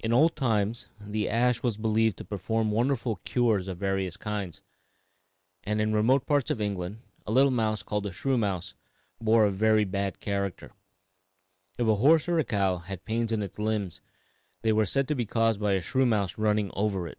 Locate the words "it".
17.08-17.16